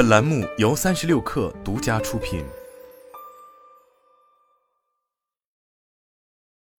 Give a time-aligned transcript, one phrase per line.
[0.00, 2.42] 本栏目由三十六氪独家出品。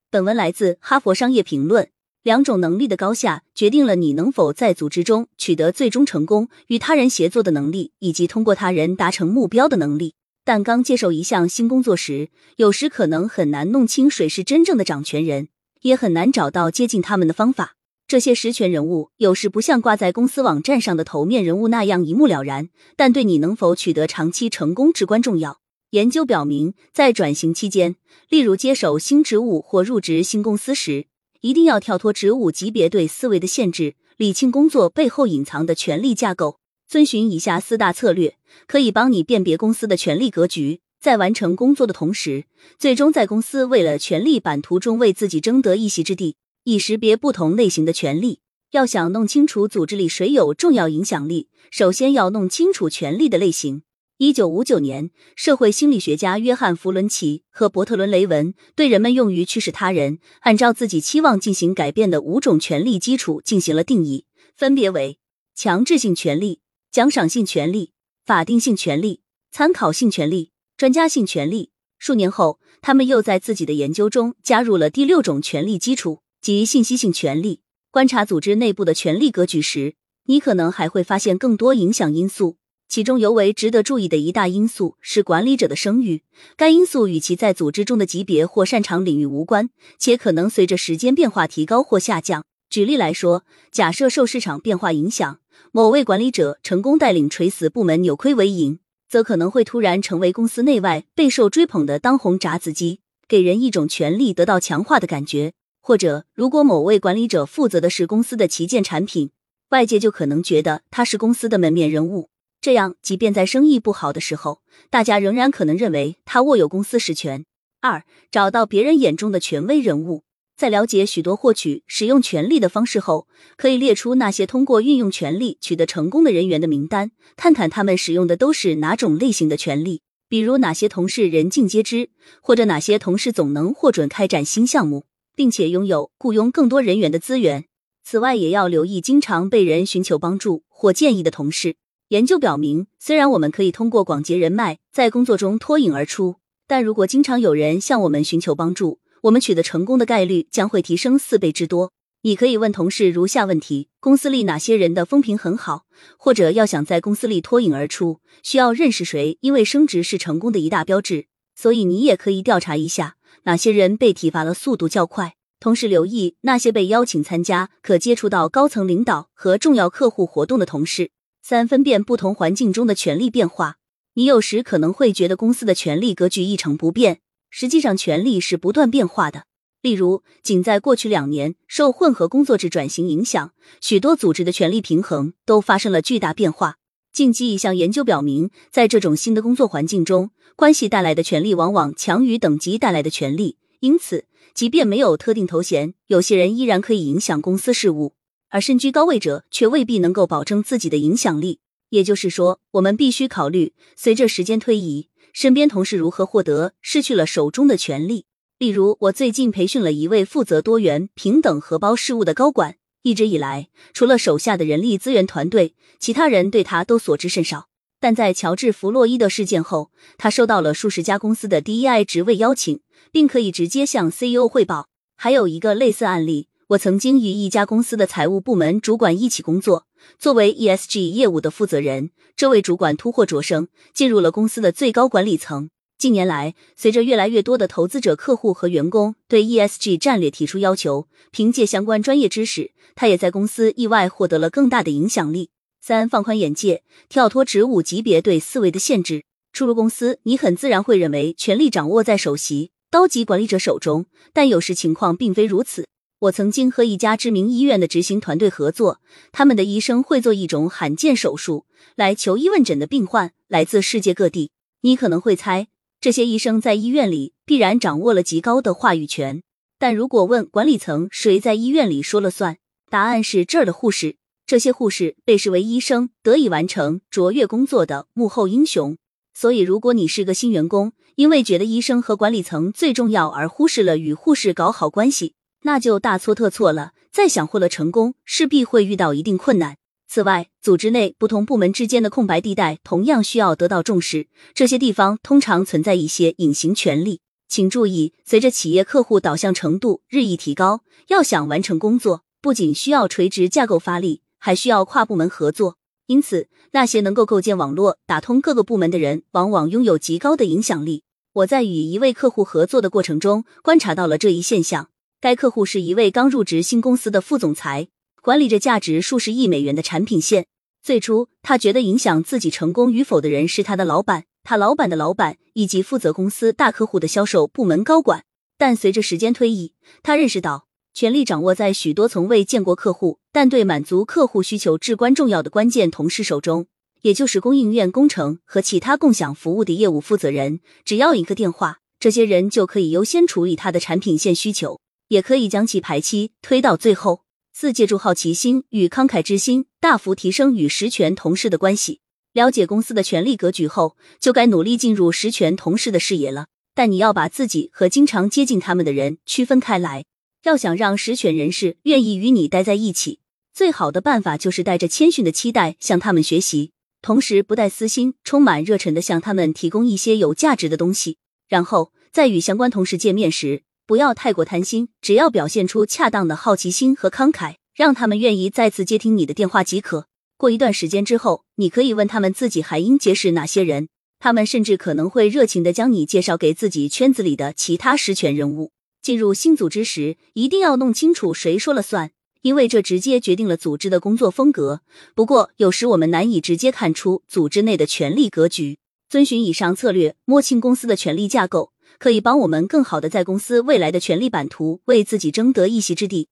[0.09, 1.86] 本文来自《哈佛商业评论》。
[2.23, 10.15] 两种能力的高下，决定了你能否在组织中取得最终成功，与他人协作的能力，以及通过他人达成目标的能力。
[10.44, 15.49] 但刚接手一项新工作时，有时可能很难弄清谁是真正的掌权人，
[15.81, 17.76] 也很难找到接近他们的方法。
[18.12, 22.67] 这些实权人物有时不像挂在公司网站上的头面人物那样一目了然，
[22.98, 25.61] 但对你能否取得长期成功至关重要。
[25.91, 27.95] 研究表明，在转型期间，
[28.27, 31.05] 例如接手新职务或入职新公司时，
[31.39, 36.57] 一定要跳脱职务级别对思维的限制，理清工作背后隐藏的权力架构。
[36.89, 38.35] 遵循以下四大策略，
[38.67, 42.43] 可以帮你辨别公司的权力格局，在完成工作的同时，
[42.77, 46.35] 最终在公司为了权力版图中为自己争得一席之地。
[46.63, 48.41] 以识别不同类型的权力。
[48.71, 53.83] 要想弄清楚组织里谁有重要影响力，首先要弄清楚权力的类型。
[54.17, 65.17] 一九五九年，社会心理学家约翰·弗伦奇和伯特伦·雷文对人们用于驱使他人按照自己期望进行改变的五种权力基础进行了定义，分别为
[65.55, 67.91] 强制性权利、奖赏性权利、
[68.23, 69.21] 法定性权利、
[69.52, 71.71] 参考性权利、专家性权利。
[71.99, 77.61] 数年后，他们又在自己的研究中加入了第六种权力基础，即信息性权利。
[77.92, 79.94] 观察组织内部的权力格局时，
[80.25, 82.58] 你可能还会发现更多影响因素。
[82.89, 86.23] 其中尤为值得注意的一大因素是管理者的声誉。
[86.58, 92.44] 该因素与其在组织中的级别或擅长领域无关，且可能随着时间变化提高或下降。
[92.72, 95.39] 举例来说，假设受市场变化影响，
[95.72, 105.53] 某位管理者成功带领垂死部门扭亏为盈，则可能会突然成为公司内外备受追捧的当红炸子鸡，给人一种权力得到强化的感觉。
[105.81, 109.31] 或者，如果某位管理者负责的是公司的旗舰产品，
[109.69, 112.29] 外界就可能觉得他是公司的门面人物。
[112.61, 117.45] 这样，即便在生意不好的时候，大家仍然可能认为他握有公司实权。
[117.81, 120.23] 二，找到别人眼中的权威人物。
[120.55, 123.27] 在了解许多获取、使用权力的方式后，
[123.58, 130.03] 可以列出那些通过运用权力取得成功的人员的名单，看看他们使用的都是哪种类型的权力。
[130.30, 132.12] 比如，哪些同事人尽皆知，
[132.44, 135.06] 或者哪些同事总能获准开展新项目，
[135.41, 137.66] 并且拥有雇佣更多人员的资源。
[138.03, 141.78] 此外，也要留意经常被人寻求帮助或建议的同事。
[142.09, 146.35] 研究表明，虽然我们可以通过广结人脉在工作中脱颖而出，
[146.68, 151.91] 但如果经常有人向我们寻求帮助，我们取得成功的概率将会提升四倍之多。
[152.22, 155.85] 你可以问同事如下问题：公司里哪些人的风评很好？
[156.19, 159.40] 或者要想在公司里脱颖而出，需要认识谁？
[159.41, 161.25] 因为升职是成功的一大标志，
[161.56, 165.36] 所以你也可以调查一下哪些人被提拔了速度较快。
[165.59, 171.12] 同时留意那些被邀请参加可接触到高层领导和重要客户活动的同事。
[171.44, 173.78] 三、分辨不同环境中的权力变化。
[174.16, 179.46] 你有时可能会觉得公司的权力格局一成不变，实际上权力是不断变化的。
[179.81, 186.78] 例如，仅在过去两年，受混合工作制转型影响，许多组织的权力平衡都发生了巨大变化。
[187.14, 193.58] 近期一项研究表明，在这种新的工作环境中，关系带来的权利往往强于等级带来的权利。
[193.82, 194.24] 因此，
[194.54, 198.14] 即便没有特定头衔，有些人依然可以影响公司事务。
[198.48, 201.60] 而身居高位者却未必能够保证自己的影响力。
[201.90, 208.26] 也就是说，我们必须考虑，随着时间推移，身边同事如何获得失去了手中的权利。
[208.58, 217.68] 例如，我最近培训了一位负责多元平等荷包事务的高管，一直以来，除了手下的人力资源团队，其他人对他都所知甚少。
[218.00, 222.80] 但在乔治·弗洛伊德事件后，他收到了数十家公司的 DEI 职位邀请，
[223.12, 224.88] 并可以直接向 CEO 汇报。
[225.16, 226.48] 还有一个类似案例。
[226.70, 229.88] 我曾经与一家公司的财务部门主管一起工作，
[230.18, 235.70] 作为 ESG 业务的负责人，这位主管突获擢升，进入了公司的最高管理层。
[236.02, 245.52] 近年来，随着越来越多的投资者、客户和员工对 ESG 战略提出要求，凭借相关专业知识，他也在公司意外获得了更大的影响力。
[245.80, 249.24] 三、放宽眼界，跳脱职务级别对思维的限制。
[249.53, 255.86] 初入公司，你很自然会认为权力掌握在首席高级管理者手中，但有时情况并非如此。
[256.21, 259.01] 我曾经和一家知名医院的执行团队合作，
[259.31, 264.50] 他们的医生会做一种罕见手术，来求医问诊的病患来自世界各地。
[264.83, 265.68] 你可能会猜，
[266.01, 269.44] 这些医生在医院里必然掌握了极高的话语权。
[269.77, 272.57] 但如果问管理层谁在医院里说了算，
[272.89, 274.15] 答案是这儿的护士。
[274.48, 278.98] 这些护士被视为医生得以完成卓越工作的幕后英雄。
[279.36, 285.36] 所以，如果你是个新员工，因为觉得医生和管理层最重要而忽视了与护士搞好关系。
[285.62, 286.94] 那就大错特错了。
[287.12, 289.77] 再想获得成功，势必会遇到一定困难。
[290.13, 294.27] 此外，组织内不同部门之间的空白地带同样需要得到重视。
[294.53, 297.21] 这些地方通常存在一些隐形权利。
[297.47, 305.77] 请注意，随着企业客户导向程度日益提高，要想完成工作，不仅需要垂直架构发力，还需要跨部门合作。
[306.07, 311.03] 因此，那些能够构建网络、打通各个部门的人，往往拥有极高的影响力。
[311.31, 314.89] 我在与一位客户合作的过程中，观察到了这一现象。
[315.21, 317.87] 该客户是一位刚入职新公司的副总裁，
[318.23, 320.45] 管理着价值数十亿美元的产品线。
[320.83, 324.25] 最初，他觉得影响自己成功与否的人是他的老板。
[324.44, 328.23] 他老板的老板以及负责公司大客户的销售部门高管，
[328.57, 329.73] 但随着时间推移，
[330.03, 336.68] 他认识到权力掌握在许多从未见过客户，但对满足客户需求至关重要的关键同事手中，
[337.01, 340.59] 也就是供应链、工程和其他共享服务的业务负责人。
[340.85, 347.21] 只要一个电话，这些人就可以优先处理他的产品线需求，也可以将其排期推到最后。
[347.53, 352.00] 四、借助好奇心与慷慨之心，大幅提升与实权同事的关系。
[352.33, 356.48] 了解公司的权力格局后，就该努力进入实权同事的视野了。
[356.74, 360.06] 但你要把自己和经常接近他们的人区分开来。
[360.44, 363.19] 要想让实权人士愿意与你待在一起，
[363.54, 366.71] 最好的办法就是带着谦逊的期待向他们学习，
[367.01, 371.18] 同时不带私心、充满热忱的向他们提供一些有价值的东西。
[371.50, 380.07] 然后在与相关同事见面时，不要太过贪心，只要表现出恰当的好奇心和慷慨，让他们愿意再次接听你的电话即可。
[380.38, 388.71] 过一段时间之后，你可以问他们自己还应结识哪些人，他们甚至可能会热情的将你介绍给自己圈子里的其他实权人物。
[389.01, 392.11] 进入新组织时，一定要弄清楚谁说了算，
[392.44, 394.79] 因为这直接决定了组织的工作风格。
[395.13, 398.77] 不过，有时我们难以直接看出组织内的权力格局。
[399.09, 406.31] 遵循以上策略，摸清公司的权力架构，可以帮我们更好的在公司未来的权力版图为自己争得一席之地。